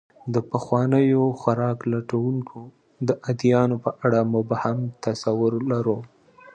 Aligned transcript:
د 0.33 0.35
پخوانیو 0.49 1.23
خوراک 1.39 1.79
لټونکو 1.93 2.59
د 3.07 3.09
ادیانو 3.29 3.75
په 3.83 3.91
اړه 4.05 4.19
مبهم 4.35 4.77
تصور 5.05 5.53
لرو. 5.71 5.97